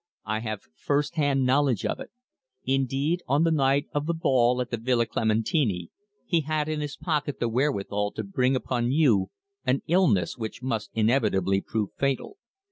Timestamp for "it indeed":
1.99-3.21